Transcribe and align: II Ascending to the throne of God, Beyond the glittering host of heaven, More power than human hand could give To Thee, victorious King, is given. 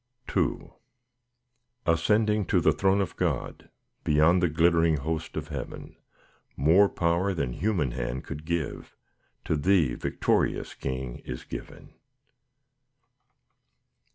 II 0.35 0.71
Ascending 1.85 2.43
to 2.45 2.59
the 2.59 2.71
throne 2.73 3.01
of 3.01 3.15
God, 3.17 3.69
Beyond 4.03 4.41
the 4.41 4.49
glittering 4.49 4.97
host 4.97 5.37
of 5.37 5.49
heaven, 5.49 5.95
More 6.57 6.89
power 6.89 7.35
than 7.35 7.53
human 7.53 7.91
hand 7.91 8.23
could 8.23 8.43
give 8.43 8.95
To 9.45 9.55
Thee, 9.55 9.93
victorious 9.93 10.73
King, 10.73 11.19
is 11.19 11.43
given. 11.43 11.93